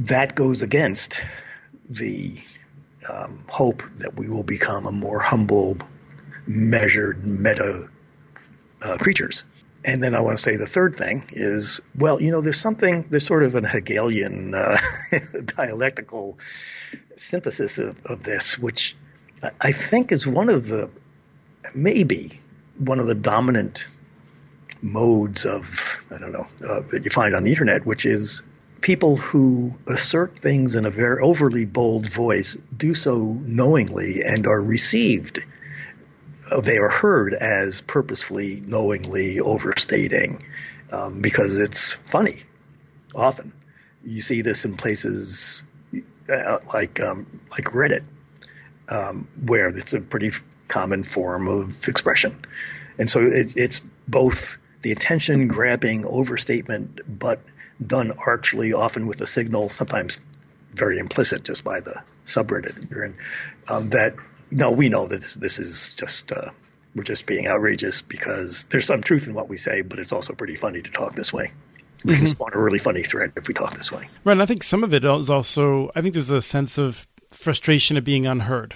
[0.00, 1.20] That goes against
[1.88, 2.38] the
[3.08, 5.76] um, hope that we will become a more humble,
[6.46, 7.88] measured, meta
[8.82, 9.44] uh, creatures.
[9.84, 13.06] And then I want to say the third thing is, well, you know, there's something,
[13.10, 14.78] there's sort of an Hegelian uh,
[15.44, 16.38] dialectical
[17.16, 18.96] synthesis of, of this, which
[19.60, 20.90] I think is one of the,
[21.74, 22.30] maybe
[22.78, 23.90] one of the dominant
[24.80, 28.42] modes of, I don't know, uh, that you find on the internet, which is
[28.80, 34.60] people who assert things in a very overly bold voice do so knowingly and are
[34.60, 35.44] received
[36.62, 40.42] they are heard as purposefully, knowingly overstating
[40.92, 42.34] um, because it's funny.
[43.14, 43.52] Often,
[44.02, 45.62] you see this in places
[46.28, 48.04] uh, like um, like Reddit,
[48.88, 50.30] um, where it's a pretty
[50.68, 52.44] common form of expression,
[52.98, 57.40] and so it, it's both the attention grabbing overstatement, but
[57.84, 60.20] done archly, often with a signal, sometimes
[60.72, 63.16] very implicit just by the subreddit you're in,
[63.70, 64.14] um, that
[64.54, 66.50] no, we know that this, this is just uh,
[66.94, 70.32] we're just being outrageous because there's some truth in what we say, but it's also
[70.32, 71.52] pretty funny to talk this way.
[72.04, 72.18] We mm-hmm.
[72.18, 74.02] can spawn a really funny thread if we talk this way.
[74.24, 75.90] Right, and I think some of it is also.
[75.96, 78.74] I think there's a sense of frustration of being unheard.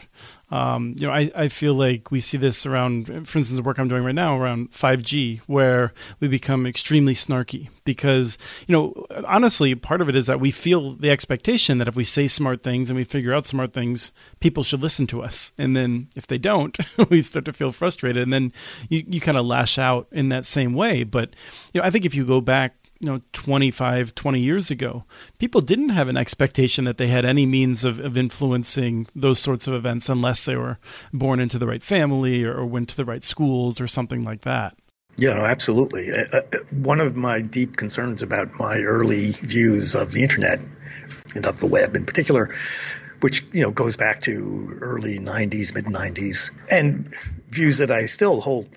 [0.50, 3.78] Um, you know, I, I feel like we see this around, for instance, the work
[3.78, 9.74] I'm doing right now around 5G, where we become extremely snarky because, you know, honestly,
[9.74, 12.88] part of it is that we feel the expectation that if we say smart things
[12.88, 15.52] and we figure out smart things, people should listen to us.
[15.58, 16.78] And then if they don't,
[17.10, 18.22] we start to feel frustrated.
[18.22, 18.52] And then
[18.88, 21.04] you, you kind of lash out in that same way.
[21.04, 21.36] But,
[21.74, 25.04] you know, I think if you go back you know 25 20 years ago
[25.38, 29.66] people didn't have an expectation that they had any means of, of influencing those sorts
[29.66, 30.78] of events unless they were
[31.12, 34.42] born into the right family or, or went to the right schools or something like
[34.42, 34.76] that
[35.18, 36.12] yeah, no, absolutely.
[36.12, 40.60] Uh, uh, one of my deep concerns about my early views of the internet
[41.34, 42.54] and of the web in particular,
[43.20, 47.12] which you know goes back to early '90s, mid '90s, and
[47.46, 48.68] views that I still hold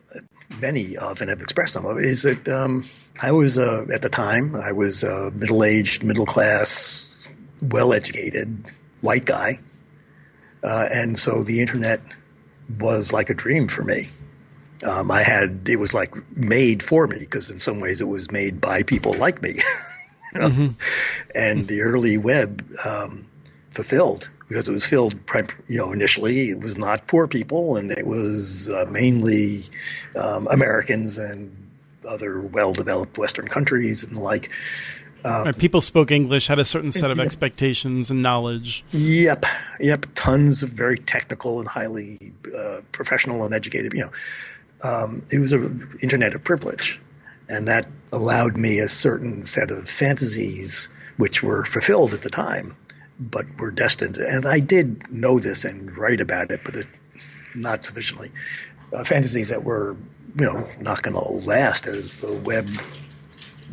[0.59, 2.85] many of and have expressed some of, is that um,
[3.19, 7.29] I was uh, at the time I was a middle-aged, middle-class,
[7.61, 8.71] well-educated
[9.01, 9.59] white guy,
[10.63, 12.01] uh, and so the internet
[12.79, 14.09] was like a dream for me.
[14.83, 18.31] Um, I had it was like made for me because in some ways it was
[18.31, 19.55] made by people like me,
[20.33, 20.49] you know?
[20.49, 20.67] mm-hmm.
[21.35, 23.27] and the early web um,
[23.69, 25.15] fulfilled because it was filled,
[25.67, 29.61] you know, initially it was not poor people and it was uh, mainly
[30.15, 31.70] um, Americans and
[32.07, 34.51] other well-developed Western countries and the like.
[35.23, 37.25] Um, right, people spoke English, had a certain set of yep.
[37.25, 38.83] expectations and knowledge.
[38.91, 39.45] Yep,
[39.79, 40.05] yep.
[40.15, 43.93] Tons of very technical and highly uh, professional and educated.
[43.93, 44.11] You know,
[44.83, 46.99] um, it was an internet of privilege,
[47.47, 52.75] and that allowed me a certain set of fantasies which were fulfilled at the time,
[53.19, 54.17] but were destined.
[54.17, 56.87] And I did know this and write about it, but it,
[57.53, 58.31] not sufficiently.
[58.91, 59.97] Uh, fantasies that were
[60.35, 62.69] you know, not going to last as the web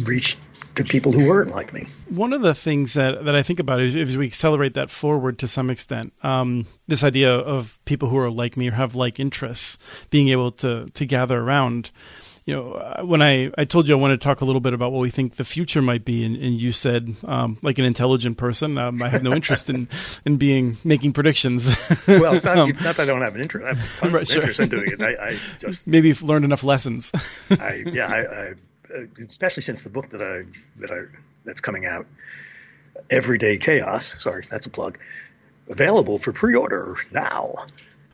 [0.00, 0.38] reached
[0.78, 1.88] to people who weren't like me.
[2.08, 5.38] One of the things that, that I think about is if we accelerate that forward
[5.40, 9.18] to some extent, um, this idea of people who are like me or have like
[9.18, 9.76] interests
[10.10, 11.90] being able to to gather around
[12.48, 14.72] you know, uh, when I, I told you I wanted to talk a little bit
[14.72, 17.84] about what we think the future might be, and, and you said, um, like an
[17.84, 19.86] intelligent person, um, I have no interest in,
[20.24, 21.66] in being making predictions.
[22.06, 23.66] well, it's not, um, it's not, that I don't have an interest.
[23.66, 24.36] I have tons right, of sure.
[24.40, 25.02] interest in doing it.
[25.02, 27.12] I, I just maybe you've learned enough lessons.
[27.50, 28.52] I, yeah, I, I,
[28.96, 30.44] uh, especially since the book that I
[30.80, 31.02] that I
[31.44, 32.06] that's coming out,
[33.10, 34.16] Everyday Chaos.
[34.22, 34.98] Sorry, that's a plug.
[35.68, 37.66] Available for pre-order now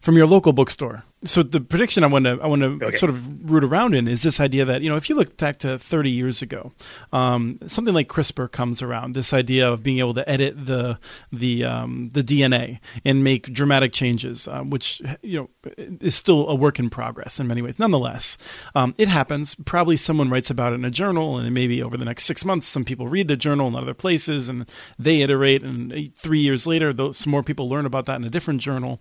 [0.05, 2.97] from your local bookstore so the prediction I want to I want to okay.
[2.97, 5.59] sort of root around in is this idea that you know if you look back
[5.61, 6.73] to 30 years ago,
[7.13, 9.15] um, something like CRISPR comes around.
[9.15, 10.99] This idea of being able to edit the
[11.33, 16.55] the um, the DNA and make dramatic changes, uh, which you know is still a
[16.55, 17.79] work in progress in many ways.
[17.79, 18.37] Nonetheless,
[18.75, 19.55] um, it happens.
[19.55, 22.67] Probably someone writes about it in a journal, and maybe over the next six months,
[22.67, 25.63] some people read the journal in other places, and they iterate.
[25.63, 29.01] And three years later, those, some more people learn about that in a different journal.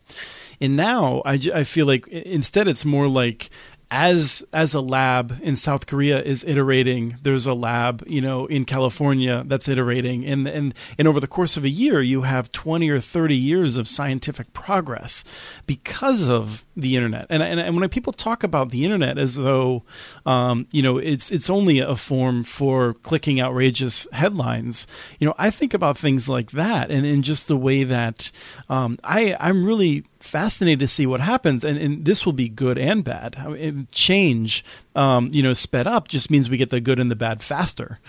[0.63, 3.49] And now I, I feel like instead it's more like
[3.91, 8.65] as as a lab in South Korea is iterating, there's a lab, you know, in
[8.65, 12.89] California that's iterating, and and and over the course of a year, you have 20
[12.89, 15.26] or 30 years of scientific progress
[15.67, 17.28] because of the internet.
[17.30, 19.84] And and, and when people talk about the internet as though,
[20.26, 24.88] um, you know, it's it's only a form for clicking outrageous headlines,
[25.19, 28.32] you know, I think about things like that, and in just the way that
[28.69, 32.78] um, I I'm really fascinated to see what happens, and, and this will be good
[32.78, 33.36] and bad.
[33.38, 34.64] I mean, change,
[34.96, 38.00] um, you know, sped up just means we get the good and the bad faster.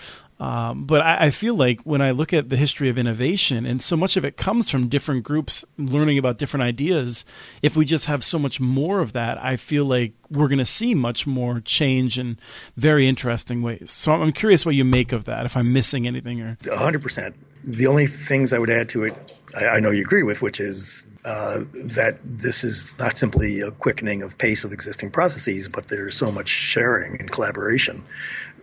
[0.41, 3.81] Um, but I, I, feel like when I look at the history of innovation, and
[3.81, 7.25] so much of it comes from different groups learning about different ideas,
[7.63, 10.65] if we just have so much more of that, I feel like we're going to
[10.65, 12.37] see much more change in
[12.77, 13.93] very interesting ways.
[13.93, 16.41] So I'm curious what you make of that, if I'm missing anything.
[16.41, 17.35] or 100%.
[17.63, 20.61] The only things I would add to it, I, I know you agree with, which
[20.61, 25.89] is uh, that this is not simply a quickening of pace of existing processes, but
[25.89, 28.05] there's so much sharing and collaboration.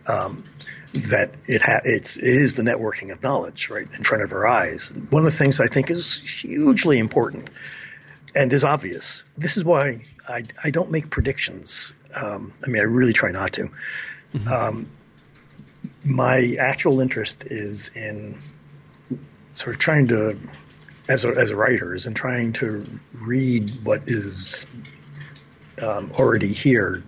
[0.06, 0.44] Um,
[0.94, 4.46] that it ha- it's, it is the networking of knowledge right in front of our
[4.46, 4.92] eyes.
[5.10, 7.48] One of the things I think is hugely important
[8.34, 9.24] and is obvious.
[9.36, 11.94] This is why I, I don't make predictions.
[12.14, 13.70] Um, I mean, I really try not to.
[14.34, 14.52] Mm-hmm.
[14.52, 14.90] Um,
[16.04, 18.38] my actual interest is in
[19.54, 20.38] sort of trying to,
[21.12, 24.66] as a, as a writer, is in trying to read what is
[25.82, 27.02] um, already here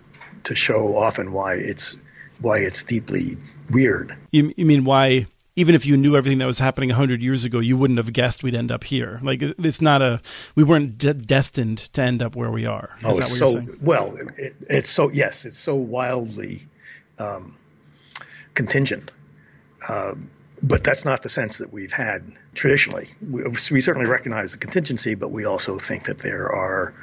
[0.45, 1.97] to show often why it's
[2.41, 3.37] why it's deeply
[3.71, 4.15] weird.
[4.31, 5.27] You, you mean why?
[5.57, 8.43] Even if you knew everything that was happening hundred years ago, you wouldn't have guessed
[8.43, 9.21] we'd end up here.
[9.23, 10.21] Like it's not a
[10.55, 12.91] we weren't de- destined to end up where we are.
[12.99, 14.15] Is oh, it's so well.
[14.37, 16.63] It, it's so yes, it's so wildly
[17.19, 17.57] um,
[18.55, 19.13] contingent.
[19.89, 20.15] Uh,
[20.67, 23.09] but that's not the sense that we've had traditionally.
[23.21, 26.95] We, we, certainly recognize the contingency, but we also think that there are.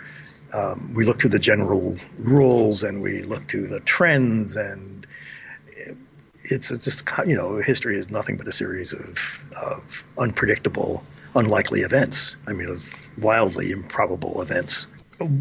[0.53, 5.07] Um, we look to the general rules and we look to the trends and
[6.43, 11.03] it's just you know history is nothing but a series of of unpredictable,
[11.35, 12.37] unlikely events.
[12.47, 12.75] I mean,
[13.17, 14.87] wildly improbable events.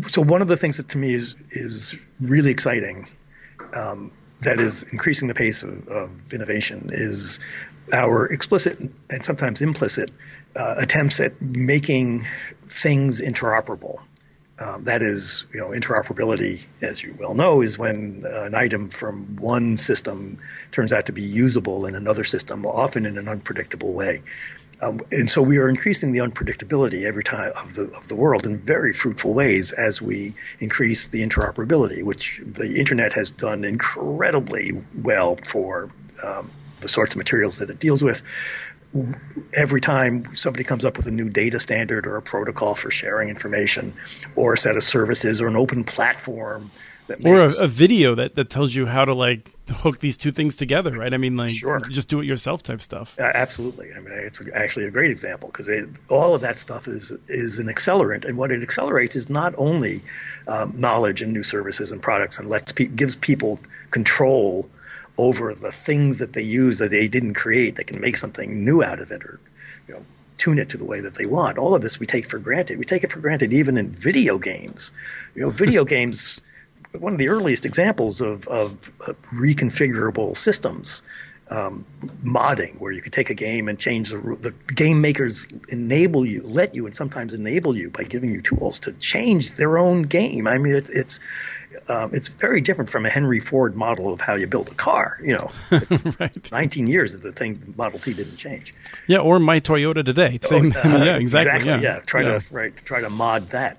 [0.09, 3.09] So one of the things that to me is is really exciting,
[3.75, 7.41] um, that is increasing the pace of, of, innovation, is
[7.93, 8.79] our explicit
[9.11, 10.11] and sometimes implicit
[10.57, 12.27] uh, attempts at making
[12.69, 14.01] things interoperable.
[14.59, 18.91] Um, that is, you know, interoperability, as you well know, is when uh, an item
[18.91, 20.39] from one system
[20.71, 24.21] turns out to be usable in another system, often in an unpredictable way.
[24.83, 28.47] Um, and so we are increasing the unpredictability every time of the of the world
[28.47, 34.83] in very fruitful ways as we increase the interoperability, which the internet has done incredibly
[35.03, 35.91] well for
[36.23, 38.23] um, the sorts of materials that it deals with.
[39.55, 43.29] Every time somebody comes up with a new data standard or a protocol for sharing
[43.29, 43.95] information
[44.35, 46.71] or a set of services or an open platform
[47.25, 50.57] or a, a, video that, that tells you how to like hook these two things
[50.57, 51.81] together right i mean like sure.
[51.81, 55.49] just do it yourself type stuff uh, absolutely i mean it's actually a great example
[55.49, 55.69] because
[56.09, 60.03] all of that stuff is is an accelerant and what it accelerates is not only
[60.49, 63.59] um, knowledge and new services and products and lets pe- gives people
[63.91, 64.69] control
[65.19, 68.83] over the things that they use that they didn't create They can make something new
[68.83, 69.39] out of it or
[69.87, 70.05] you know
[70.39, 71.59] tune it to the way that they want.
[71.59, 72.79] All of this we take for granted.
[72.79, 74.93] We take it for granted even in video games.
[75.35, 76.41] You know, video games
[76.93, 81.03] one of the earliest examples of, of, of reconfigurable systems.
[81.53, 81.85] Um,
[82.23, 86.43] modding, where you could take a game and change the the game makers enable you,
[86.43, 90.47] let you, and sometimes enable you by giving you tools to change their own game.
[90.47, 91.19] I mean, it's it's
[91.89, 95.19] um, it's very different from a Henry Ford model of how you build a car.
[95.23, 95.51] You know,
[96.21, 96.53] right.
[96.53, 98.75] 19 years that the thing, the Model T didn't change.
[99.07, 100.39] Yeah, or my Toyota today.
[100.45, 101.57] Oh, Same, uh, yeah, exactly.
[101.57, 101.81] exactly yeah.
[101.81, 102.01] yeah.
[102.01, 102.39] try yeah.
[102.39, 103.79] to right, try to mod that.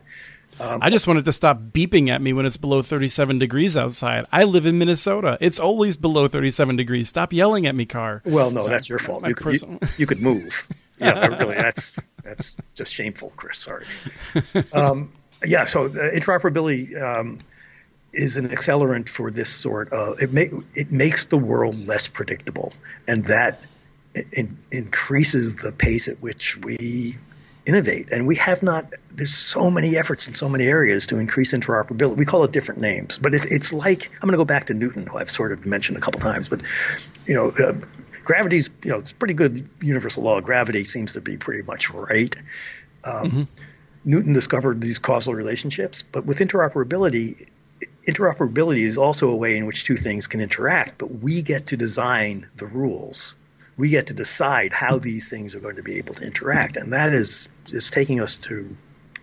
[0.62, 4.26] Um, I just wanted to stop beeping at me when it's below 37 degrees outside.
[4.32, 5.38] I live in Minnesota.
[5.42, 7.10] It's always below 37 degrees.
[7.10, 8.22] Stop yelling at me, car.
[8.26, 9.28] Well, no, Sorry, that's your fault.
[9.28, 10.68] You could, you, you could move.
[11.00, 13.58] yeah, really, that's that's just shameful, Chris.
[13.58, 13.86] Sorry.
[14.72, 15.12] Um,
[15.44, 17.40] yeah, so interoperability um,
[18.14, 20.54] is an accelerant for this sort of it.
[20.76, 22.74] It makes the world less predictable,
[23.08, 23.62] and that
[24.32, 27.18] in, increases the pace at which we
[27.66, 28.12] innovate.
[28.12, 28.94] And we have not.
[29.14, 32.18] There's so many efforts in so many areas to increase interoperability.
[32.18, 34.74] We call it different names, but it, it's like I'm going to go back to
[34.74, 36.50] Newton, who I've sort of mentioned a couple times.
[36.50, 36.62] But
[37.26, 37.74] you know, uh,
[38.24, 41.92] gravity's you know it's pretty good universal law of gravity seems to be pretty much
[41.92, 42.36] right.
[43.04, 43.44] Um, mm-hmm.
[44.04, 47.48] Newton discovered these causal relationships, but with interoperability,
[48.08, 51.78] interoperability is also a way in which two things can interact, but we get to
[51.78, 53.36] design the rules.
[53.78, 56.94] We get to decide how these things are going to be able to interact, and
[56.94, 58.76] that is is taking us to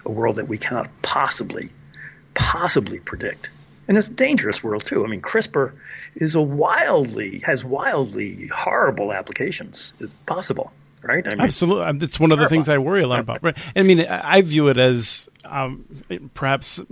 [0.04, 1.70] a world that we cannot possibly
[2.34, 3.50] possibly predict.
[3.88, 5.04] And it's a dangerous world too.
[5.04, 5.72] I mean, CRISPR
[6.14, 9.92] is a wildly has wildly horrible applications.
[9.98, 10.72] It's possible
[11.02, 11.26] right?
[11.26, 13.42] I mean, Absolutely, it's one of the things I worry a lot about.
[13.42, 13.56] Right?
[13.74, 15.84] I mean, I view it as um,
[16.34, 16.82] perhaps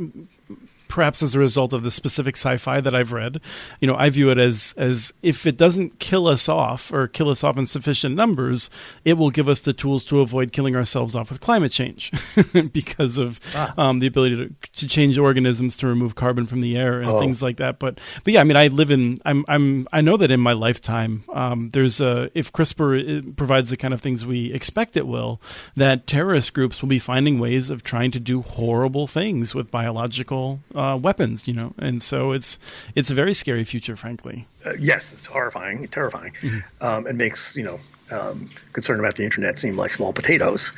[0.89, 3.41] perhaps as a result of the specific sci-fi that I've read,
[3.81, 7.31] you know, I view it as as if it doesn't kill us off or kill
[7.31, 8.71] us off in sufficient numbers,
[9.05, 12.13] it will give us the tools to avoid killing ourselves off with climate change
[12.73, 13.75] because of ah.
[13.79, 17.21] um, the ability to, to change organisms to remove carbon from the air and oh.
[17.21, 17.79] things like that.
[17.79, 20.53] But but yeah, I mean, I live in I'm I'm I know that in my
[20.53, 25.07] lifetime, um, there's a if CRISPR uh, provides the kind of things we expect it
[25.07, 25.41] will,
[25.77, 30.61] that terrorist groups will be finding ways of trying to do horrible things with biological
[30.77, 32.59] uh, weapons, you know, and so it's
[32.95, 34.47] it's a very scary future, frankly.
[34.65, 36.33] Uh, yes, it's horrifying, terrifying.
[36.41, 36.85] Mm-hmm.
[36.85, 37.81] Um, it makes you know
[38.13, 40.73] um, concern about the internet seem like small potatoes.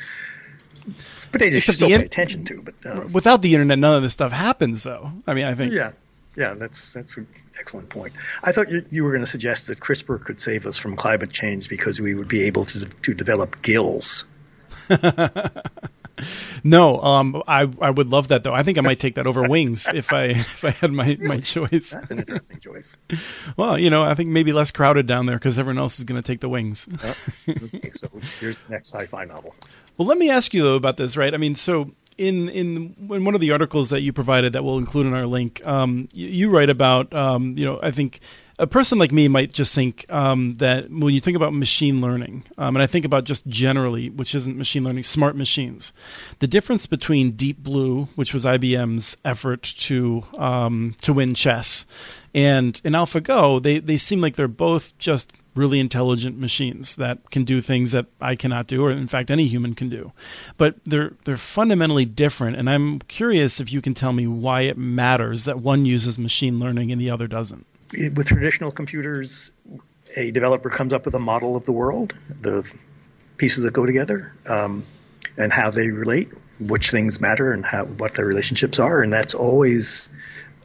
[1.31, 4.01] Potatoes you should still in- pay attention to, but um, without the internet, none of
[4.01, 4.83] this stuff happens.
[4.83, 5.91] Though, I mean, I think yeah,
[6.35, 7.27] yeah, that's that's an
[7.59, 8.13] excellent point.
[8.43, 11.31] I thought you, you were going to suggest that CRISPR could save us from climate
[11.31, 14.25] change because we would be able to to develop gills.
[16.63, 18.53] no, um, I I would love that though.
[18.53, 21.37] I think I might take that over wings if I if I had my my
[21.37, 21.91] choice.
[21.91, 22.95] That's an interesting choice.
[23.57, 26.21] well, you know, I think maybe less crowded down there because everyone else is going
[26.21, 26.87] to take the wings.
[27.47, 28.07] okay, so
[28.39, 29.55] here's the next sci-fi novel.
[29.97, 31.33] Well, let me ask you though about this, right?
[31.33, 34.77] I mean, so in in in one of the articles that you provided that we'll
[34.77, 38.19] include in our link, um, you, you, write about um, you know I think
[38.59, 42.43] a person like me might just think um, that when you think about machine learning,
[42.57, 45.93] um, and I think about just generally, which isn't machine learning, smart machines,
[46.39, 51.85] the difference between Deep Blue, which was IBM's effort to um, to win chess,
[52.35, 57.45] and in AlphaGo, they they seem like they're both just really intelligent machines that can
[57.45, 60.11] do things that I cannot do, or in fact any human can do.
[60.57, 64.77] But they're they're fundamentally different, and I'm curious if you can tell me why it
[64.77, 69.51] matters that one uses machine learning and the other doesn't with traditional computers,
[70.15, 72.71] a developer comes up with a model of the world, the
[73.37, 74.85] pieces that go together, um,
[75.37, 76.29] and how they relate,
[76.59, 80.09] which things matter, and how what their relationships are, and that's always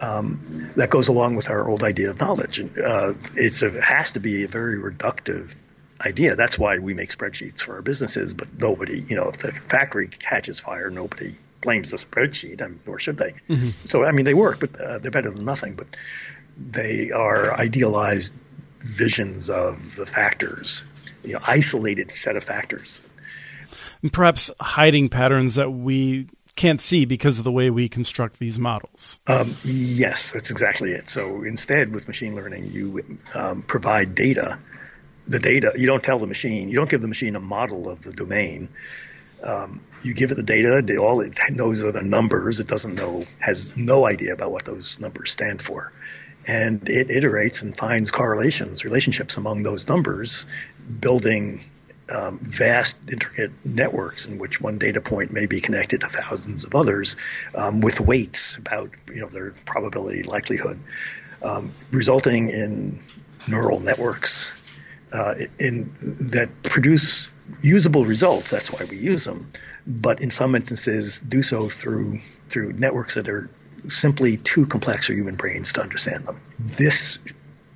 [0.01, 2.61] um, that goes along with our old idea of knowledge.
[2.61, 5.55] Uh, it's a, it has to be a very reductive
[6.05, 6.37] idea.
[6.37, 10.09] That's why we make spreadsheets for our businesses, but nobody, you know, if the factory
[10.09, 13.33] catches fire, nobody blames the spreadsheet, I mean, nor should they.
[13.49, 13.71] Mm-hmm.
[13.85, 15.75] So, I mean, they work, but uh, they're better than nothing.
[15.77, 15.87] But
[16.57, 18.33] they are idealized
[18.81, 20.85] visions of the factors,
[21.23, 23.03] you know, isolated set of factors.
[24.03, 28.59] And perhaps hiding patterns that we can't see because of the way we construct these
[28.59, 29.19] models.
[29.27, 31.09] Um, yes, that's exactly it.
[31.09, 34.59] So instead, with machine learning, you um, provide data.
[35.27, 38.03] The data, you don't tell the machine, you don't give the machine a model of
[38.03, 38.69] the domain.
[39.43, 42.61] Um, you give it the data, all it knows are the numbers.
[42.61, 45.93] It doesn't know, has no idea about what those numbers stand for
[46.47, 50.47] and it iterates and finds correlations, relationships among those numbers,
[51.01, 51.65] building
[52.11, 56.75] um, vast, intricate networks in which one data point may be connected to thousands of
[56.75, 57.17] others
[57.55, 60.79] um, with weights about you know their probability, likelihood,
[61.43, 63.03] um, resulting in
[63.49, 64.53] neural networks
[65.13, 65.95] uh, in
[66.31, 67.31] that produce
[67.63, 68.51] usable results.
[68.51, 69.51] That's why we use them,
[69.87, 73.49] but in some instances do so through through networks that are
[73.89, 76.41] simply too complex for human brains to understand them.
[76.59, 77.19] This,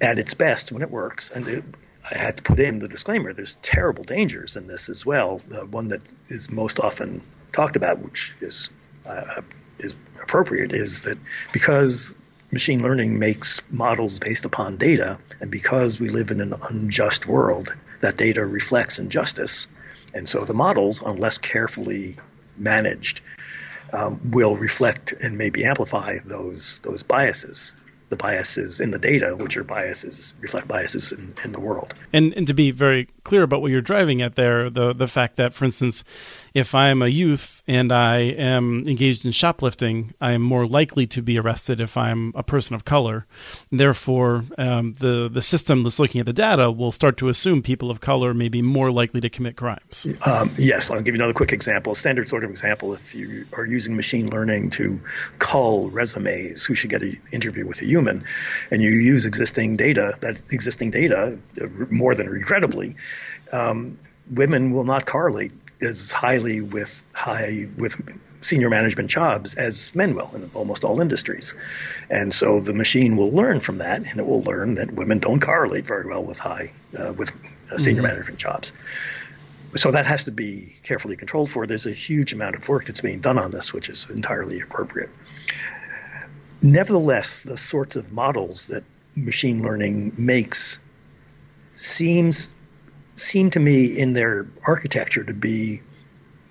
[0.00, 1.64] at its best, when it works, and it,
[2.10, 5.38] I had to put in the disclaimer, there's terrible dangers in this as well.
[5.38, 8.70] The one that is most often talked about, which is
[9.06, 9.42] uh,
[9.78, 11.18] is appropriate, is that
[11.52, 12.16] because
[12.50, 17.74] machine learning makes models based upon data, and because we live in an unjust world,
[18.00, 19.66] that data reflects injustice.
[20.14, 22.16] And so the models, unless carefully
[22.56, 23.20] managed,
[23.92, 27.74] um, will reflect and maybe amplify those those biases
[28.08, 31.94] the biases in the data, which are biases, reflect biases in, in the world.
[32.12, 35.36] And, and to be very clear about what you're driving at there, the, the fact
[35.36, 36.04] that, for instance,
[36.58, 41.22] if I'm a youth and I am engaged in shoplifting, I am more likely to
[41.22, 43.26] be arrested if I'm a person of color.
[43.70, 47.90] Therefore, um, the the system that's looking at the data will start to assume people
[47.90, 50.06] of color may be more likely to commit crimes.
[50.26, 51.92] Um, yes, I'll give you another quick example.
[51.92, 55.00] A standard sort of example: if you are using machine learning to
[55.38, 58.24] cull resumes, who should get an interview with a human,
[58.70, 62.96] and you use existing data, that existing data, uh, more than regrettably,
[63.52, 63.96] um,
[64.30, 67.96] women will not correlate as highly with high with
[68.40, 71.54] senior management jobs as men will in almost all industries.
[72.10, 75.40] And so the machine will learn from that, and it will learn that women don't
[75.40, 77.32] correlate very well with high uh, with
[77.72, 78.12] uh, senior mm-hmm.
[78.12, 78.72] management jobs.
[79.76, 81.66] So that has to be carefully controlled for.
[81.66, 85.10] There's a huge amount of work that's being done on this, which is entirely appropriate.
[86.62, 88.82] Nevertheless, the sorts of models that
[89.14, 90.78] machine learning makes
[91.72, 92.50] seems
[93.18, 95.82] seem to me in their architecture to be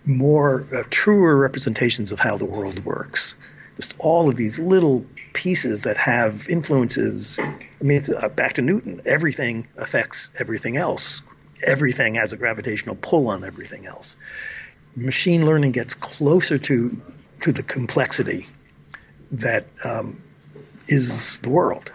[0.06, 3.36] more uh, truer representations of how the world works
[3.78, 7.38] just all of these little pieces that have influences.
[7.40, 9.02] I mean, it's uh, back to Newton.
[9.06, 11.22] Everything affects everything else.
[11.66, 14.18] Everything has a gravitational pull on everything else.
[14.96, 17.02] Machine learning gets closer to
[17.42, 18.48] to the complexity
[19.32, 20.20] that um,
[20.88, 21.92] is the world.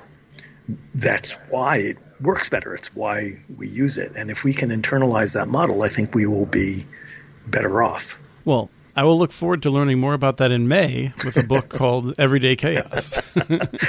[0.95, 2.75] That's why it works better.
[2.75, 4.13] It's why we use it.
[4.17, 6.85] And if we can internalize that model, I think we will be
[7.47, 8.19] better off.
[8.45, 11.69] Well, I will look forward to learning more about that in May with a book
[11.71, 13.33] called Everyday Chaos.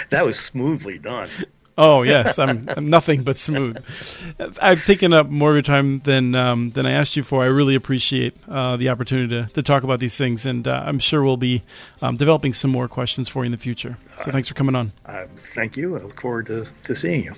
[0.09, 1.29] that was smoothly done.
[1.75, 3.84] Oh yes, I'm, I'm, nothing but smooth.
[4.61, 7.41] I've taken up more of your time than um, than I asked you for.
[7.41, 10.99] I really appreciate uh, the opportunity to, to talk about these things, and uh, I'm
[10.99, 11.63] sure we'll be
[11.99, 13.97] um, developing some more questions for you in the future.
[14.23, 14.91] So thanks for coming on.
[15.03, 15.25] Uh,
[15.55, 15.95] thank you.
[15.95, 17.34] I look forward to, to seeing you.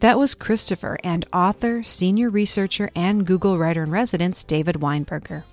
[0.00, 5.44] That was Christopher and author, senior researcher, and Google writer in residence David Weinberger.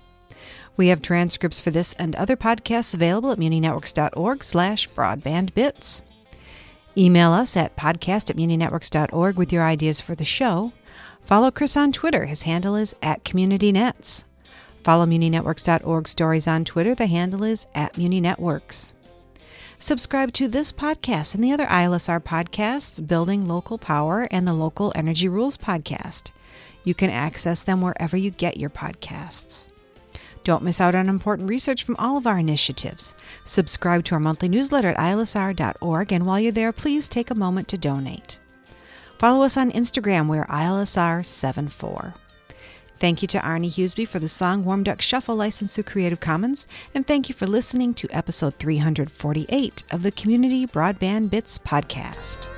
[0.78, 6.02] We have transcripts for this and other podcasts available at muninetworks.org slash broadbandbits.
[6.96, 10.72] Email us at podcast at muninetworks.org with your ideas for the show.
[11.26, 12.26] Follow Chris on Twitter.
[12.26, 14.24] His handle is at CommunityNets.
[14.84, 16.96] Follow muninetworks.org stories on Twitter.
[16.96, 18.94] The handle is at muninetworks.
[19.80, 24.92] Subscribe to this podcast and the other ILSR podcasts, Building Local Power and the Local
[24.96, 26.32] Energy Rules podcast.
[26.84, 29.68] You can access them wherever you get your podcasts.
[30.44, 33.14] Don't miss out on important research from all of our initiatives.
[33.46, 37.68] Subscribe to our monthly newsletter at ilsr.org, and while you're there, please take a moment
[37.68, 38.40] to donate.
[39.20, 42.16] Follow us on Instagram, we're ILSR74.
[43.00, 46.68] Thank you to Arne Huseby for the song Warm Duck Shuffle licensed through Creative Commons,
[46.96, 52.50] and thank you for listening to episode 348 of the Community Broadband Bits podcast.